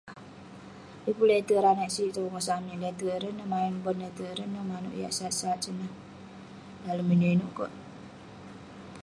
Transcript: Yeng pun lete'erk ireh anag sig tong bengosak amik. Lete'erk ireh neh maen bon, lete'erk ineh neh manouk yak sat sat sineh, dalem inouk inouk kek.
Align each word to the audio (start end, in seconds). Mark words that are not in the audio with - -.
Yeng 1.03 1.15
pun 1.17 1.27
lete'erk 1.29 1.59
ireh 1.59 1.73
anag 1.73 1.91
sig 1.95 2.09
tong 2.13 2.25
bengosak 2.27 2.57
amik. 2.59 2.79
Lete'erk 2.83 3.17
ireh 3.23 3.35
neh 3.37 3.49
maen 3.51 3.75
bon, 3.83 3.97
lete'erk 4.03 4.39
ineh 4.45 4.53
neh 4.53 4.67
manouk 4.69 4.97
yak 5.01 5.13
sat 5.17 5.33
sat 5.39 5.59
sineh, 5.63 5.91
dalem 6.83 7.09
inouk 7.13 7.31
inouk 7.35 7.53
kek. 7.57 7.73